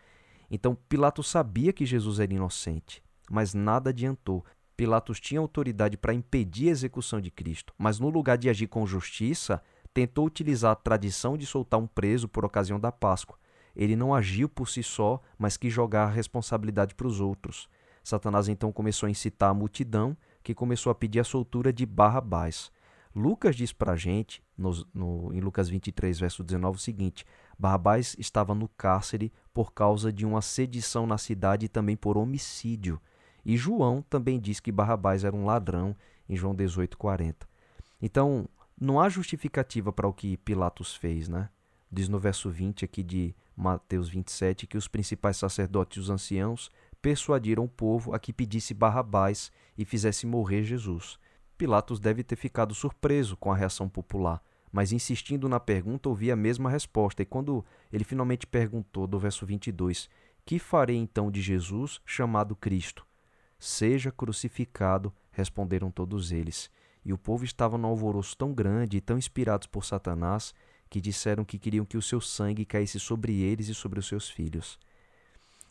Então 0.50 0.76
Pilatos 0.88 1.28
sabia 1.28 1.72
que 1.72 1.86
Jesus 1.86 2.18
era 2.18 2.34
inocente 2.34 3.00
mas 3.30 3.54
nada 3.54 3.90
adiantou. 3.90 4.44
Pilatos 4.76 5.20
tinha 5.20 5.40
autoridade 5.40 5.96
para 5.96 6.14
impedir 6.14 6.68
a 6.68 6.72
execução 6.72 7.20
de 7.20 7.30
Cristo, 7.30 7.74
mas 7.76 7.98
no 7.98 8.08
lugar 8.08 8.38
de 8.38 8.48
agir 8.48 8.68
com 8.68 8.86
justiça, 8.86 9.62
tentou 9.92 10.24
utilizar 10.26 10.72
a 10.72 10.76
tradição 10.76 11.36
de 11.36 11.44
soltar 11.44 11.80
um 11.80 11.86
preso 11.86 12.28
por 12.28 12.44
ocasião 12.44 12.78
da 12.78 12.92
Páscoa. 12.92 13.36
Ele 13.78 13.94
não 13.94 14.12
agiu 14.12 14.48
por 14.48 14.68
si 14.68 14.82
só, 14.82 15.22
mas 15.38 15.56
quis 15.56 15.72
jogar 15.72 16.02
a 16.02 16.10
responsabilidade 16.10 16.96
para 16.96 17.06
os 17.06 17.20
outros. 17.20 17.68
Satanás 18.02 18.48
então 18.48 18.72
começou 18.72 19.06
a 19.06 19.10
incitar 19.10 19.50
a 19.50 19.54
multidão, 19.54 20.16
que 20.42 20.52
começou 20.52 20.90
a 20.90 20.94
pedir 20.96 21.20
a 21.20 21.24
soltura 21.24 21.72
de 21.72 21.86
Barrabás. 21.86 22.72
Lucas 23.14 23.54
diz 23.54 23.72
para 23.72 23.92
a 23.92 23.96
gente, 23.96 24.42
no, 24.56 24.84
no, 24.92 25.32
em 25.32 25.40
Lucas 25.40 25.68
23, 25.68 26.18
verso 26.18 26.42
19, 26.42 26.76
o 26.76 26.80
seguinte: 26.80 27.24
Barrabás 27.56 28.16
estava 28.18 28.52
no 28.52 28.68
cárcere 28.68 29.32
por 29.54 29.72
causa 29.72 30.12
de 30.12 30.26
uma 30.26 30.42
sedição 30.42 31.06
na 31.06 31.16
cidade 31.16 31.66
e 31.66 31.68
também 31.68 31.96
por 31.96 32.18
homicídio. 32.18 33.00
E 33.44 33.56
João 33.56 34.02
também 34.02 34.40
diz 34.40 34.58
que 34.58 34.72
Barrabás 34.72 35.22
era 35.22 35.34
um 35.34 35.44
ladrão 35.44 35.94
em 36.28 36.36
João 36.36 36.54
18:40. 36.54 37.46
Então, 38.02 38.48
não 38.80 39.00
há 39.00 39.08
justificativa 39.08 39.92
para 39.92 40.08
o 40.08 40.12
que 40.12 40.36
Pilatos 40.38 40.94
fez, 40.94 41.28
né? 41.28 41.48
Diz 41.90 42.08
no 42.08 42.18
verso 42.18 42.50
20 42.50 42.84
aqui 42.84 43.02
de 43.02 43.34
Mateus 43.56 44.08
27 44.08 44.66
que 44.66 44.76
os 44.76 44.86
principais 44.86 45.36
sacerdotes 45.36 45.96
e 45.96 46.00
os 46.00 46.10
anciãos 46.10 46.70
persuadiram 47.00 47.64
o 47.64 47.68
povo 47.68 48.14
a 48.14 48.18
que 48.18 48.32
pedisse 48.32 48.74
Barrabás 48.74 49.50
e 49.76 49.84
fizesse 49.84 50.26
morrer 50.26 50.64
Jesus. 50.64 51.18
Pilatos 51.56 51.98
deve 51.98 52.22
ter 52.22 52.36
ficado 52.36 52.74
surpreso 52.74 53.36
com 53.36 53.50
a 53.50 53.56
reação 53.56 53.88
popular, 53.88 54.42
mas 54.70 54.92
insistindo 54.92 55.48
na 55.48 55.58
pergunta, 55.58 56.08
ouvia 56.08 56.34
a 56.34 56.36
mesma 56.36 56.70
resposta. 56.70 57.22
E 57.22 57.26
quando 57.26 57.64
ele 57.92 58.04
finalmente 58.04 58.46
perguntou, 58.46 59.06
do 59.06 59.18
verso 59.18 59.46
22, 59.46 60.08
que 60.44 60.58
farei 60.58 60.96
então 60.96 61.30
de 61.30 61.40
Jesus 61.40 62.00
chamado 62.04 62.54
Cristo? 62.54 63.06
Seja 63.58 64.12
crucificado, 64.12 65.12
responderam 65.30 65.90
todos 65.90 66.30
eles. 66.30 66.70
E 67.04 67.12
o 67.12 67.18
povo 67.18 67.44
estava 67.44 67.78
num 67.78 67.88
alvoroço 67.88 68.36
tão 68.36 68.52
grande 68.52 68.98
e 68.98 69.00
tão 69.00 69.16
inspirados 69.16 69.66
por 69.66 69.84
Satanás 69.84 70.54
que 70.88 71.00
disseram 71.00 71.44
que 71.44 71.58
queriam 71.58 71.84
que 71.84 71.96
o 71.96 72.02
seu 72.02 72.20
sangue 72.20 72.64
caísse 72.64 72.98
sobre 72.98 73.40
eles 73.40 73.68
e 73.68 73.74
sobre 73.74 73.98
os 73.98 74.06
seus 74.06 74.28
filhos. 74.28 74.78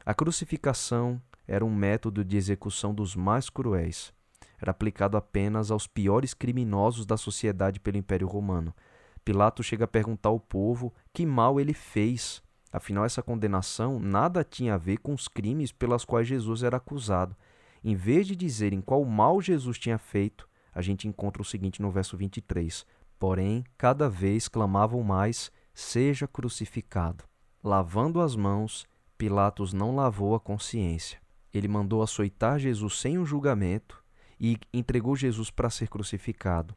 A 0.05 0.13
crucificação 0.13 1.21
era 1.47 1.65
um 1.65 1.73
método 1.73 2.23
de 2.23 2.37
execução 2.37 2.93
dos 2.93 3.15
mais 3.15 3.49
cruéis. 3.49 4.13
Era 4.59 4.71
aplicado 4.71 5.17
apenas 5.17 5.69
aos 5.71 5.87
piores 5.87 6.33
criminosos 6.33 7.05
da 7.05 7.17
sociedade 7.17 7.79
pelo 7.79 7.97
Império 7.97 8.27
Romano. 8.27 8.73
Pilatos 9.23 9.65
chega 9.65 9.85
a 9.85 9.87
perguntar 9.87 10.29
ao 10.29 10.39
povo 10.39 10.93
que 11.13 11.25
mal 11.25 11.59
ele 11.59 11.73
fez. 11.73 12.41
Afinal, 12.71 13.05
essa 13.05 13.21
condenação 13.21 13.99
nada 13.99 14.43
tinha 14.43 14.75
a 14.75 14.77
ver 14.77 14.97
com 14.97 15.13
os 15.13 15.27
crimes 15.27 15.71
pelas 15.71 16.05
quais 16.05 16.27
Jesus 16.27 16.63
era 16.63 16.77
acusado. 16.77 17.35
Em 17.83 17.95
vez 17.95 18.27
de 18.27 18.35
dizerem 18.35 18.81
qual 18.81 19.03
mal 19.05 19.41
Jesus 19.41 19.77
tinha 19.77 19.97
feito, 19.97 20.47
a 20.73 20.81
gente 20.81 21.07
encontra 21.07 21.41
o 21.41 21.45
seguinte 21.45 21.81
no 21.81 21.91
verso 21.91 22.17
23: 22.17 22.85
Porém, 23.19 23.63
cada 23.77 24.09
vez 24.09 24.47
clamavam 24.47 25.01
mais: 25.03 25.51
Seja 25.73 26.27
crucificado. 26.27 27.23
Lavando 27.63 28.21
as 28.21 28.35
mãos, 28.35 28.85
Pilatos 29.17 29.73
não 29.73 29.95
lavou 29.95 30.35
a 30.35 30.39
consciência. 30.39 31.19
Ele 31.53 31.67
mandou 31.67 32.03
açoitar 32.03 32.59
Jesus 32.59 32.99
sem 32.99 33.17
um 33.17 33.25
julgamento 33.25 34.03
e 34.39 34.57
entregou 34.71 35.15
Jesus 35.15 35.49
para 35.49 35.69
ser 35.69 35.87
crucificado. 35.89 36.75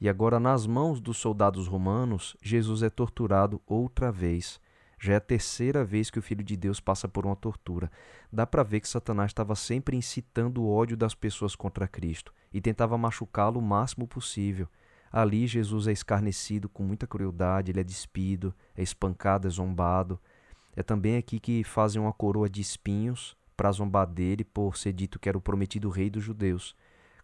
E 0.00 0.08
agora, 0.08 0.38
nas 0.38 0.66
mãos 0.66 1.00
dos 1.00 1.18
soldados 1.18 1.66
romanos, 1.66 2.36
Jesus 2.40 2.82
é 2.82 2.88
torturado 2.88 3.60
outra 3.66 4.12
vez. 4.12 4.60
Já 4.98 5.14
é 5.14 5.16
a 5.16 5.20
terceira 5.20 5.84
vez 5.84 6.10
que 6.10 6.18
o 6.18 6.22
Filho 6.22 6.44
de 6.44 6.56
Deus 6.56 6.78
passa 6.78 7.08
por 7.08 7.26
uma 7.26 7.34
tortura. 7.34 7.90
Dá 8.32 8.46
para 8.46 8.62
ver 8.62 8.80
que 8.80 8.88
Satanás 8.88 9.30
estava 9.30 9.54
sempre 9.54 9.96
incitando 9.96 10.62
o 10.62 10.70
ódio 10.72 10.96
das 10.96 11.14
pessoas 11.14 11.56
contra 11.56 11.88
Cristo 11.88 12.32
e 12.52 12.60
tentava 12.60 12.96
machucá-lo 12.96 13.58
o 13.58 13.62
máximo 13.62 14.06
possível. 14.06 14.68
Ali, 15.10 15.46
Jesus 15.46 15.86
é 15.86 15.92
escarnecido 15.92 16.68
com 16.68 16.82
muita 16.82 17.06
crueldade, 17.06 17.72
ele 17.72 17.80
é 17.80 17.84
despido, 17.84 18.54
é 18.76 18.82
espancado, 18.82 19.48
é 19.48 19.50
zombado. 19.50 20.20
É 20.76 20.82
também 20.82 21.16
aqui 21.16 21.40
que 21.40 21.64
fazem 21.64 22.00
uma 22.00 22.12
coroa 22.12 22.48
de 22.48 22.60
espinhos 22.60 23.36
para 23.56 23.72
zombar 23.72 24.06
dele 24.06 24.44
por 24.44 24.76
ser 24.76 24.92
dito 24.92 25.18
que 25.18 25.28
era 25.28 25.36
o 25.36 25.40
prometido 25.40 25.90
rei 25.90 26.08
dos 26.08 26.22
judeus. 26.22 26.76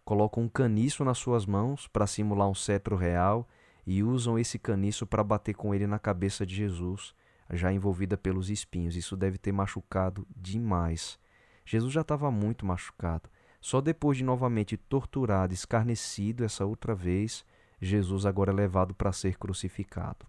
Colocam 0.03 0.43
um 0.43 0.49
caniço 0.49 1.03
nas 1.03 1.17
suas 1.17 1.45
mãos 1.45 1.87
para 1.87 2.05
simular 2.05 2.49
um 2.49 2.55
cetro 2.55 2.95
real 2.95 3.47
e 3.85 4.03
usam 4.03 4.37
esse 4.37 4.59
caniço 4.59 5.07
para 5.07 5.23
bater 5.23 5.53
com 5.53 5.73
ele 5.73 5.87
na 5.87 5.97
cabeça 5.97 6.45
de 6.45 6.55
Jesus 6.55 7.15
já 7.55 7.71
envolvida 7.71 8.17
pelos 8.17 8.49
espinhos. 8.49 8.95
Isso 8.95 9.15
deve 9.15 9.37
ter 9.37 9.51
machucado 9.51 10.27
demais. 10.35 11.19
Jesus 11.65 11.93
já 11.93 12.01
estava 12.01 12.29
muito 12.31 12.65
machucado. 12.65 13.29
Só 13.61 13.81
depois 13.81 14.17
de 14.17 14.23
novamente 14.23 14.77
torturado, 14.77 15.53
escarnecido 15.53 16.43
essa 16.43 16.65
outra 16.65 16.93
vez, 16.93 17.45
Jesus 17.79 18.25
agora 18.25 18.51
é 18.51 18.55
levado 18.55 18.93
para 18.93 19.11
ser 19.11 19.37
crucificado. 19.37 20.25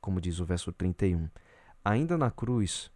Como 0.00 0.20
diz 0.20 0.38
o 0.38 0.44
verso 0.44 0.72
31. 0.72 1.28
Ainda 1.84 2.18
na 2.18 2.30
cruz, 2.30 2.90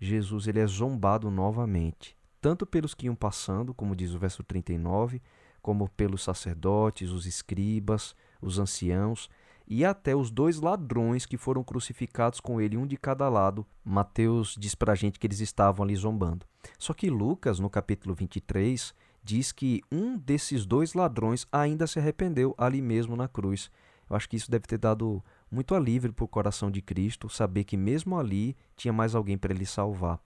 Jesus 0.00 0.46
ele 0.46 0.60
é 0.60 0.66
zombado 0.66 1.30
novamente, 1.30 2.16
tanto 2.40 2.66
pelos 2.66 2.94
que 2.94 3.06
iam 3.06 3.14
passando, 3.14 3.72
como 3.72 3.94
diz 3.94 4.14
o 4.14 4.18
verso 4.18 4.42
39, 4.42 5.22
como 5.60 5.88
pelos 5.88 6.22
sacerdotes, 6.22 7.10
os 7.10 7.24
escribas, 7.24 8.14
os 8.40 8.58
anciãos, 8.58 9.30
e 9.66 9.84
até 9.84 10.14
os 10.14 10.30
dois 10.30 10.60
ladrões 10.60 11.24
que 11.24 11.36
foram 11.36 11.62
crucificados 11.62 12.40
com 12.40 12.60
ele, 12.60 12.76
um 12.76 12.86
de 12.86 12.96
cada 12.96 13.28
lado. 13.28 13.64
Mateus 13.84 14.56
diz 14.58 14.74
para 14.74 14.92
a 14.92 14.96
gente 14.96 15.18
que 15.18 15.26
eles 15.26 15.40
estavam 15.40 15.84
ali 15.84 15.94
zombando. 15.94 16.44
Só 16.78 16.92
que 16.92 17.08
Lucas, 17.08 17.58
no 17.60 17.70
capítulo 17.70 18.14
23, 18.14 18.92
diz 19.22 19.52
que 19.52 19.80
um 19.90 20.16
desses 20.16 20.66
dois 20.66 20.94
ladrões 20.94 21.46
ainda 21.50 21.86
se 21.86 21.98
arrependeu 21.98 22.54
ali 22.58 22.82
mesmo 22.82 23.16
na 23.16 23.28
cruz. 23.28 23.70
Eu 24.08 24.16
acho 24.16 24.28
que 24.28 24.36
isso 24.36 24.50
deve 24.50 24.66
ter 24.66 24.78
dado 24.78 25.22
muito 25.50 25.74
alívio 25.74 26.12
para 26.12 26.24
o 26.24 26.28
coração 26.28 26.70
de 26.70 26.82
Cristo, 26.82 27.28
saber 27.28 27.64
que 27.64 27.76
mesmo 27.76 28.18
ali 28.18 28.56
tinha 28.76 28.92
mais 28.92 29.14
alguém 29.14 29.38
para 29.38 29.54
ele 29.54 29.66
salvar 29.66 30.20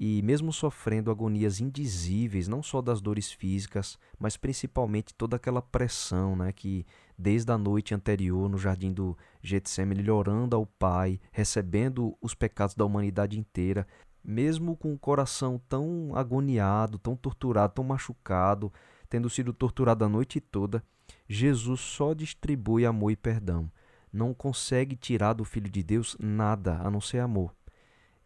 e, 0.00 0.22
mesmo 0.22 0.52
sofrendo 0.52 1.10
agonias 1.10 1.60
indizíveis, 1.60 2.46
não 2.46 2.62
só 2.62 2.80
das 2.80 3.00
dores 3.00 3.32
físicas, 3.32 3.98
mas 4.16 4.36
principalmente 4.36 5.12
toda 5.12 5.34
aquela 5.34 5.60
pressão 5.60 6.36
né, 6.36 6.52
que, 6.52 6.86
desde 7.18 7.50
a 7.50 7.58
noite 7.58 7.92
anterior, 7.92 8.48
no 8.48 8.56
jardim 8.56 8.92
do 8.92 9.18
Getsemane, 9.42 10.00
ele 10.00 10.10
orando 10.10 10.54
ao 10.54 10.64
Pai, 10.64 11.20
recebendo 11.32 12.16
os 12.22 12.32
pecados 12.32 12.76
da 12.76 12.84
humanidade 12.84 13.36
inteira, 13.40 13.84
mesmo 14.24 14.76
com 14.76 14.92
o 14.92 14.98
coração 14.98 15.60
tão 15.68 16.12
agoniado, 16.14 16.98
tão 16.98 17.16
torturado, 17.16 17.74
tão 17.74 17.84
machucado, 17.84 18.72
tendo 19.08 19.30
sido 19.30 19.52
torturado 19.52 20.04
a 20.04 20.08
noite 20.08 20.40
toda, 20.40 20.82
Jesus 21.28 21.80
só 21.80 22.14
distribui 22.14 22.84
amor 22.84 23.10
e 23.10 23.16
perdão. 23.16 23.70
Não 24.12 24.32
consegue 24.34 24.96
tirar 24.96 25.34
do 25.34 25.44
Filho 25.44 25.70
de 25.70 25.82
Deus 25.82 26.16
nada 26.18 26.78
a 26.82 26.90
não 26.90 27.00
ser 27.00 27.18
amor 27.18 27.54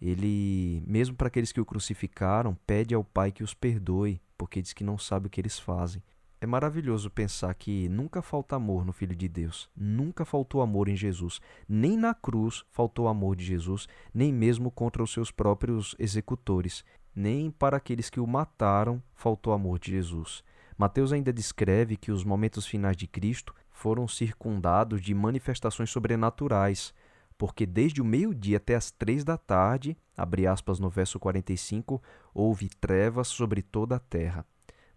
ele, 0.03 0.83
mesmo 0.85 1.15
para 1.15 1.29
aqueles 1.29 1.53
que 1.53 1.61
o 1.61 1.65
crucificaram, 1.65 2.57
pede 2.67 2.93
ao 2.93 3.05
Pai 3.05 3.31
que 3.31 3.45
os 3.45 3.55
perdoe, 3.55 4.21
porque 4.37 4.61
diz 4.61 4.73
que 4.73 4.83
não 4.83 4.99
sabe 4.99 5.29
o 5.29 5.31
que 5.31 5.41
eles 5.41 5.61
fazem. 5.61 6.03
É 6.43 6.47
maravilhoso 6.47 7.09
pensar 7.09 7.55
que 7.55 7.89
nunca 7.89 8.21
falta 8.21 8.57
amor 8.57 8.85
no 8.85 8.93
Filho 8.93 9.15
de 9.15 9.29
Deus, 9.29 9.71
nunca 9.77 10.25
faltou 10.25 10.61
amor 10.61 10.89
em 10.89 10.97
Jesus, 10.97 11.41
nem 11.69 11.97
na 11.97 12.15
cruz 12.15 12.65
faltou 12.69 13.07
amor 13.07 13.37
de 13.37 13.45
Jesus, 13.45 13.87
nem 14.13 14.33
mesmo 14.33 14.69
contra 14.69 15.05
os 15.05 15.13
seus 15.13 15.31
próprios 15.31 15.95
executores, 16.01 16.85
nem 17.15 17.49
para 17.49 17.77
aqueles 17.77 18.11
que 18.11 18.19
o 18.19 18.27
mataram 18.27 19.01
faltou 19.15 19.53
amor 19.53 19.79
de 19.79 19.93
Jesus. 19.93 20.43
Mateus 20.77 21.13
ainda 21.13 21.33
descreve 21.33 21.97
que 21.97 22.11
os 22.11 22.25
momentos 22.25 22.67
finais 22.67 22.97
de 22.97 23.07
Cristo 23.07 23.55
foram 23.71 24.09
circundados 24.09 25.01
de 25.01 25.15
manifestações 25.15 25.91
sobrenaturais, 25.91 26.93
porque 27.39 27.65
desde 27.65 28.03
o 28.03 28.05
meio-dia 28.05 28.57
até 28.57 28.75
as 28.75 28.91
três 28.91 29.23
da 29.23 29.37
tarde, 29.37 29.97
abre 30.17 30.49
aspas 30.49 30.81
no 30.81 30.91
verso 30.91 31.21
45, 31.21 32.03
houve 32.35 32.69
trevas 32.69 33.29
sobre 33.29 33.63
toda 33.63 33.95
a 33.95 34.01
terra. 34.01 34.45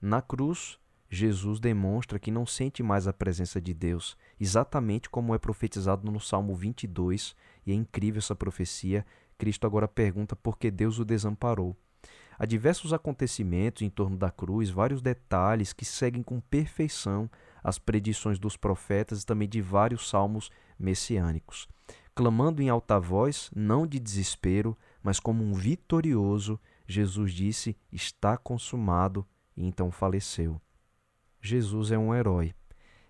Na 0.02 0.24
cruz, 0.24 0.80
Jesus 1.16 1.60
demonstra 1.60 2.20
que 2.20 2.30
não 2.30 2.46
sente 2.46 2.84
mais 2.84 3.08
a 3.08 3.14
presença 3.14 3.62
de 3.62 3.74
Deus, 3.74 4.18
exatamente 4.40 5.10
como 5.10 5.34
é 5.34 5.40
profetizado 5.40 6.12
no 6.12 6.20
Salmo 6.20 6.56
22, 6.56 7.36
e 7.66 7.72
é 7.72 7.76
incrível 7.76 8.20
essa 8.20 8.36
profecia. 8.36 9.06
Cristo 9.38 9.66
agora 9.66 9.88
pergunta 9.88 10.36
por 10.36 10.58
que 10.58 10.70
Deus 10.70 11.00
o 11.00 11.06
desamparou. 11.06 11.76
Há 12.38 12.46
diversos 12.46 12.92
acontecimentos 12.92 13.82
em 13.82 13.90
torno 13.90 14.18
da 14.18 14.30
cruz, 14.30 14.70
vários 14.70 15.02
detalhes 15.02 15.72
que 15.72 15.86
seguem 15.86 16.22
com 16.22 16.40
perfeição 16.40 17.30
as 17.64 17.80
predições 17.80 18.38
dos 18.38 18.58
profetas 18.58 19.24
e 19.24 19.26
também 19.26 19.48
de 19.48 19.62
vários 19.62 20.10
salmos 20.10 20.52
messiânicos 20.78 21.68
clamando 22.16 22.62
em 22.62 22.70
alta 22.70 22.98
voz, 22.98 23.52
não 23.54 23.86
de 23.86 24.00
desespero, 24.00 24.78
mas 25.04 25.20
como 25.20 25.44
um 25.44 25.54
vitorioso, 25.54 26.58
Jesus 26.88 27.34
disse: 27.34 27.78
Está 27.92 28.38
consumado, 28.38 29.28
e 29.56 29.68
então 29.68 29.92
faleceu. 29.92 30.60
Jesus 31.46 31.92
é 31.92 31.98
um 31.98 32.14
herói. 32.14 32.54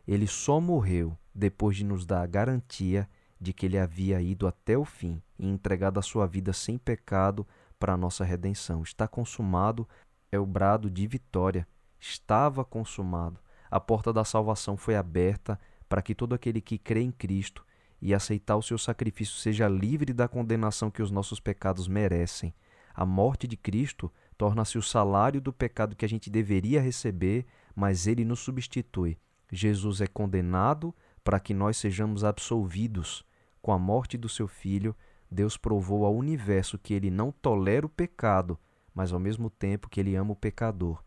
Ele 0.08 0.28
só 0.28 0.60
morreu 0.60 1.18
depois 1.34 1.78
de 1.78 1.84
nos 1.84 2.06
dar 2.06 2.22
a 2.22 2.28
garantia 2.28 3.10
de 3.40 3.54
que 3.54 3.66
ele 3.66 3.78
havia 3.78 4.22
ido 4.22 4.48
até 4.48 4.78
o 4.78 4.86
fim 4.86 5.22
e 5.38 5.48
entregado 5.48 6.00
a 6.00 6.04
sua 6.04 6.26
vida 6.26 6.54
sem 6.54 6.78
pecado 6.78 7.48
para 7.80 7.94
a 7.94 7.98
nossa 7.98 8.24
redenção. 8.24 8.84
Está 8.84 9.08
consumado 9.08 9.88
é 10.32 10.40
o 10.40 10.46
brado 10.46 10.90
de 10.90 11.08
vitória. 11.08 11.68
Estava 12.00 12.64
consumado. 12.64 13.40
A 13.70 13.80
porta 13.80 14.12
da 14.12 14.24
salvação 14.24 14.78
foi 14.78 14.96
aberta 14.96 15.60
para 15.88 16.02
que 16.02 16.14
todo 16.14 16.36
aquele 16.36 16.62
que 16.62 16.78
crê 16.78 17.02
em 17.02 17.12
Cristo 17.12 17.66
e 18.02 18.14
aceitar 18.14 18.56
o 18.56 18.62
seu 18.62 18.78
sacrifício 18.78 19.36
seja 19.36 19.68
livre 19.68 20.14
da 20.14 20.28
condenação 20.28 20.92
que 20.92 21.02
os 21.02 21.10
nossos 21.10 21.40
pecados 21.40 21.88
merecem. 21.88 22.54
A 22.94 23.06
morte 23.06 23.48
de 23.48 23.58
Cristo 23.58 24.12
torna-se 24.38 24.78
o 24.78 24.82
salário 24.82 25.42
do 25.42 25.52
pecado 25.52 25.96
que 25.96 26.06
a 26.06 26.10
gente 26.10 26.30
deveria 26.30 26.82
receber, 26.82 27.46
mas 27.76 28.08
ele 28.08 28.24
nos 28.24 28.40
substitui. 28.40 29.18
Jesus 29.52 30.02
é 30.02 30.08
condenado 30.08 30.96
para 31.24 31.40
que 31.40 31.54
nós 31.54 31.78
sejamos 31.78 32.24
absolvidos. 32.24 33.26
Com 33.62 33.72
a 33.72 33.80
morte 33.80 34.18
do 34.18 34.30
seu 34.30 34.48
filho, 34.48 34.96
Deus 35.30 35.58
provou 35.58 36.06
ao 36.06 36.16
universo 36.16 36.78
que 36.78 36.94
ele 36.94 37.10
não 37.10 37.32
tolera 37.32 37.86
o 37.86 37.90
pecado, 37.90 38.58
mas 38.94 39.12
ao 39.12 39.20
mesmo 39.20 39.50
tempo 39.50 39.90
que 39.90 40.00
ele 40.00 40.16
ama 40.16 40.32
o 40.32 40.36
pecador. 40.36 41.04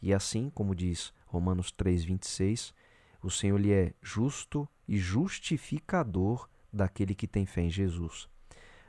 E 0.00 0.12
assim, 0.12 0.50
como 0.50 0.74
diz 0.74 1.12
Romanos 1.26 1.72
3:26, 1.72 2.72
o 3.22 3.30
Senhor 3.30 3.58
lhe 3.58 3.72
é 3.72 3.94
justo 4.02 4.68
e 4.86 4.98
justificador 4.98 6.48
daquele 6.72 7.14
que 7.14 7.26
tem 7.26 7.46
fé 7.46 7.62
em 7.62 7.70
Jesus. 7.70 8.28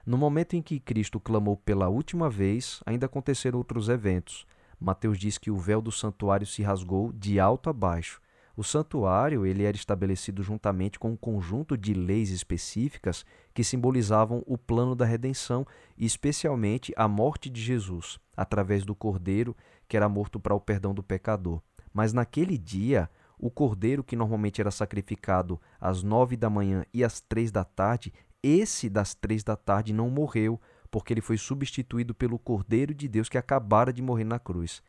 No 0.05 0.17
momento 0.17 0.55
em 0.55 0.61
que 0.61 0.79
Cristo 0.79 1.19
clamou 1.19 1.55
pela 1.55 1.87
última 1.87 2.29
vez, 2.29 2.81
ainda 2.85 3.05
aconteceram 3.05 3.57
outros 3.57 3.87
eventos. 3.87 4.45
Mateus 4.83 5.17
diz 5.17 5.37
que 5.37 5.49
o 5.49 5.55
véu 5.55 5.81
do 5.81 5.93
santuário 5.93 6.45
se 6.45 6.61
rasgou 6.61 7.13
de 7.13 7.39
alto 7.39 7.69
a 7.69 7.73
baixo. 7.73 8.19
O 8.55 8.63
santuário 8.63 9.45
ele 9.45 9.63
era 9.63 9.77
estabelecido 9.77 10.43
juntamente 10.43 10.99
com 10.99 11.11
um 11.11 11.15
conjunto 11.15 11.77
de 11.77 11.93
leis 11.93 12.29
específicas 12.29 13.25
que 13.53 13.63
simbolizavam 13.63 14.43
o 14.45 14.57
plano 14.57 14.93
da 14.93 15.05
redenção 15.05 15.65
e 15.97 16.05
especialmente 16.05 16.93
a 16.97 17.07
morte 17.07 17.49
de 17.49 17.61
Jesus, 17.61 18.19
através 18.35 18.83
do 18.83 18.93
cordeiro 18.93 19.55
que 19.87 19.95
era 19.95 20.09
morto 20.09 20.37
para 20.37 20.53
o 20.53 20.59
perdão 20.59 20.93
do 20.93 21.01
pecador. 21.01 21.61
Mas 21.93 22.11
naquele 22.11 22.57
dia, 22.57 23.09
o 23.39 23.49
cordeiro 23.49 24.03
que 24.03 24.17
normalmente 24.17 24.59
era 24.59 24.69
sacrificado 24.69 25.59
às 25.79 26.03
nove 26.03 26.35
da 26.35 26.49
manhã 26.49 26.85
e 26.93 27.05
às 27.05 27.21
três 27.21 27.51
da 27.51 27.63
tarde, 27.63 28.13
esse 28.43 28.89
das 28.89 29.15
três 29.15 29.45
da 29.45 29.55
tarde 29.55 29.93
não 29.93 30.09
morreu, 30.09 30.59
porque 30.93 31.11
ele 31.11 31.21
foi 31.21 31.39
substituído 31.39 32.13
pelo 32.13 32.37
Cordeiro 32.37 32.93
de 32.93 33.07
Deus 33.07 33.27
que 33.27 33.39
acabara 33.39 33.91
de 33.91 33.99
morrer 33.99 34.25
na 34.25 34.37
cruz. 34.37 34.83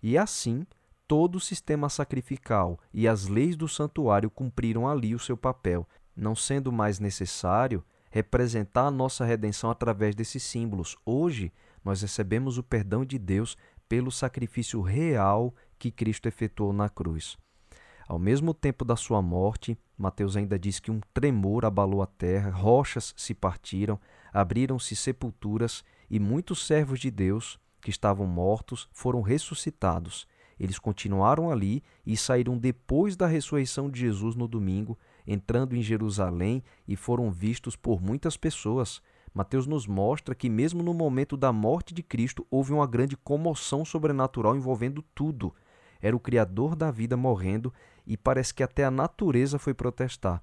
E 0.00 0.16
assim, 0.16 0.64
todo 1.08 1.34
o 1.34 1.40
sistema 1.40 1.88
sacrificial 1.88 2.78
e 2.94 3.08
as 3.08 3.26
leis 3.26 3.56
do 3.56 3.66
santuário 3.66 4.30
cumpriram 4.30 4.88
ali 4.88 5.12
o 5.12 5.18
seu 5.18 5.36
papel, 5.36 5.88
não 6.14 6.36
sendo 6.36 6.70
mais 6.70 7.00
necessário 7.00 7.84
representar 8.12 8.86
a 8.86 8.90
nossa 8.92 9.24
redenção 9.24 9.72
através 9.72 10.14
desses 10.14 10.40
símbolos. 10.44 10.96
Hoje, 11.04 11.52
nós 11.84 12.00
recebemos 12.00 12.56
o 12.56 12.62
perdão 12.62 13.04
de 13.04 13.18
Deus 13.18 13.56
pelo 13.88 14.12
sacrifício 14.12 14.80
real 14.80 15.52
que 15.80 15.90
Cristo 15.90 16.28
efetuou 16.28 16.72
na 16.72 16.88
cruz. 16.88 17.36
Ao 18.06 18.20
mesmo 18.20 18.54
tempo 18.54 18.84
da 18.84 18.94
sua 18.94 19.20
morte, 19.20 19.76
Mateus 19.98 20.36
ainda 20.36 20.56
diz 20.56 20.78
que 20.78 20.92
um 20.92 21.00
tremor 21.12 21.64
abalou 21.64 22.02
a 22.02 22.06
terra, 22.06 22.50
rochas 22.50 23.12
se 23.16 23.34
partiram, 23.34 23.98
abriram-se 24.32 24.94
sepulturas 24.96 25.84
e 26.10 26.18
muitos 26.18 26.66
servos 26.66 27.00
de 27.00 27.10
Deus 27.10 27.58
que 27.80 27.90
estavam 27.90 28.26
mortos 28.26 28.88
foram 28.92 29.22
ressuscitados. 29.22 30.26
Eles 30.58 30.78
continuaram 30.78 31.50
ali 31.50 31.82
e 32.04 32.16
saíram 32.16 32.58
depois 32.58 33.16
da 33.16 33.26
ressurreição 33.26 33.88
de 33.88 34.00
Jesus 34.00 34.34
no 34.34 34.46
domingo, 34.46 34.98
entrando 35.26 35.74
em 35.74 35.82
Jerusalém 35.82 36.62
e 36.86 36.96
foram 36.96 37.30
vistos 37.30 37.76
por 37.76 38.02
muitas 38.02 38.36
pessoas. 38.36 39.00
Mateus 39.32 39.66
nos 39.66 39.86
mostra 39.86 40.34
que, 40.34 40.50
mesmo 40.50 40.82
no 40.82 40.92
momento 40.92 41.36
da 41.36 41.50
morte 41.50 41.94
de 41.94 42.02
Cristo, 42.02 42.46
houve 42.50 42.72
uma 42.72 42.86
grande 42.86 43.16
comoção 43.16 43.84
sobrenatural 43.86 44.54
envolvendo 44.54 45.02
tudo. 45.14 45.54
Era 45.98 46.14
o 46.14 46.20
Criador 46.20 46.76
da 46.76 46.90
vida 46.90 47.16
morrendo 47.16 47.72
e 48.06 48.16
parece 48.16 48.52
que 48.52 48.62
até 48.62 48.84
a 48.84 48.90
natureza 48.90 49.58
foi 49.58 49.72
protestar. 49.72 50.42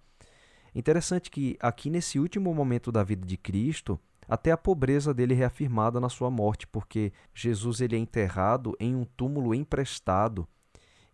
Interessante 0.74 1.32
que 1.32 1.58
aqui 1.60 1.90
nesse 1.90 2.20
último 2.20 2.54
momento 2.54 2.92
da 2.92 3.04
vida 3.04 3.26
de 3.26 3.38
Cristo, 3.38 4.00
até 4.28 4.52
a 4.52 4.58
pobreza 4.58 5.14
dele 5.14 5.34
é 5.34 5.38
reafirmada 5.38 6.00
na 6.00 6.10
sua 6.10 6.30
morte, 6.30 6.68
porque 6.68 7.14
Jesus 7.34 7.82
ele 7.82 7.96
é 7.96 8.00
enterrado 8.00 8.76
em 8.80 8.96
um 8.96 9.06
túmulo 9.06 9.56
emprestado. 9.56 10.48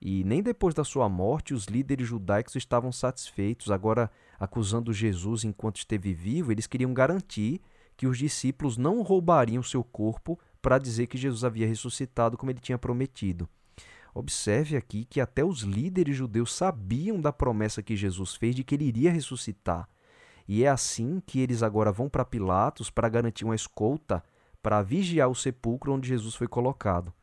E 0.02 0.24
nem 0.26 0.44
depois 0.44 0.74
da 0.74 0.84
sua 0.84 1.08
morte 1.08 1.54
os 1.54 1.66
líderes 1.66 2.08
judaicos 2.08 2.56
estavam 2.56 2.92
satisfeitos. 2.92 3.72
Agora, 3.72 4.12
acusando 4.38 4.92
Jesus 4.92 5.46
enquanto 5.46 5.78
esteve 5.78 6.14
vivo, 6.14 6.52
eles 6.52 6.68
queriam 6.68 6.94
garantir 6.94 7.62
que 7.96 8.08
os 8.08 8.18
discípulos 8.18 8.76
não 8.76 9.02
roubariam 9.02 9.64
seu 9.64 9.84
corpo 9.84 10.38
para 10.62 10.78
dizer 10.78 11.08
que 11.08 11.18
Jesus 11.18 11.44
havia 11.44 11.68
ressuscitado 11.68 12.38
como 12.38 12.52
ele 12.52 12.60
tinha 12.60 12.78
prometido. 12.78 13.48
Observe 14.14 14.78
aqui 14.78 15.06
que 15.06 15.20
até 15.20 15.44
os 15.44 15.62
líderes 15.62 16.16
judeus 16.16 16.54
sabiam 16.54 17.20
da 17.20 17.34
promessa 17.34 17.82
que 17.82 17.96
Jesus 17.96 18.36
fez 18.36 18.56
de 18.56 18.64
que 18.64 18.76
ele 18.76 18.86
iria 18.86 19.12
ressuscitar. 19.12 19.90
E 20.48 20.64
é 20.64 20.68
assim 20.68 21.22
que 21.26 21.40
eles 21.40 21.64
agora 21.64 21.92
vão 21.92 22.10
para 22.10 22.26
Pilatos 22.26 22.90
para 22.90 23.10
garantir 23.10 23.46
uma 23.46 23.56
escolta 23.56 24.24
para 24.62 24.82
vigiar 24.82 25.30
o 25.30 25.36
sepulcro 25.36 25.94
onde 25.94 26.08
Jesus 26.08 26.36
foi 26.36 26.48
colocado. 26.48 27.14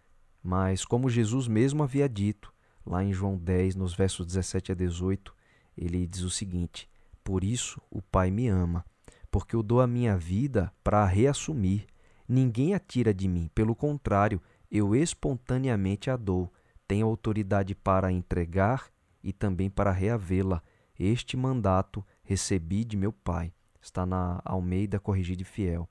Mas, 0.42 0.84
como 0.84 1.08
Jesus 1.08 1.48
mesmo 1.48 1.82
havia 1.82 2.08
dito, 2.08 2.52
lá 2.84 3.04
em 3.04 3.12
João 3.12 3.36
10, 3.36 3.76
nos 3.76 3.94
versos 3.94 4.26
17 4.26 4.72
a 4.72 4.74
18, 4.74 5.34
ele 5.76 6.06
diz 6.06 6.22
o 6.22 6.30
seguinte: 6.30 6.88
Por 7.22 7.44
isso 7.44 7.80
o 7.90 8.02
Pai 8.02 8.30
me 8.30 8.48
ama, 8.48 8.84
porque 9.30 9.54
eu 9.54 9.62
dou 9.62 9.80
a 9.80 9.86
minha 9.86 10.16
vida 10.16 10.72
para 10.82 11.02
a 11.02 11.06
reassumir. 11.06 11.86
Ninguém 12.28 12.74
a 12.74 12.78
tira 12.78 13.12
de 13.12 13.26
mim, 13.26 13.50
pelo 13.54 13.74
contrário, 13.74 14.40
eu 14.70 14.94
espontaneamente 14.94 16.10
a 16.10 16.16
dou 16.16 16.50
tem 16.90 17.02
autoridade 17.02 17.72
para 17.72 18.10
entregar 18.10 18.90
e 19.22 19.32
também 19.32 19.70
para 19.70 19.92
reavê-la. 19.92 20.60
Este 20.98 21.36
mandato 21.36 22.04
recebi 22.24 22.84
de 22.84 22.96
meu 22.96 23.12
Pai. 23.12 23.52
Está 23.80 24.04
na 24.04 24.42
Almeida 24.44 24.98
Corrigida 24.98 25.42
e 25.42 25.44
Fiel. 25.44 25.88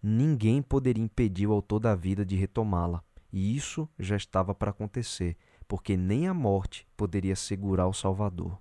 Ninguém 0.00 0.62
poderia 0.62 1.02
impedir 1.02 1.48
o 1.48 1.52
autor 1.52 1.80
da 1.80 1.96
vida 1.96 2.24
de 2.24 2.36
retomá-la. 2.36 3.02
E 3.32 3.56
isso 3.56 3.88
já 3.98 4.16
estava 4.16 4.54
para 4.54 4.70
acontecer, 4.70 5.36
porque 5.66 5.96
nem 5.96 6.28
a 6.28 6.34
morte 6.34 6.86
poderia 6.96 7.34
segurar 7.34 7.88
o 7.88 7.92
Salvador. 7.92 8.56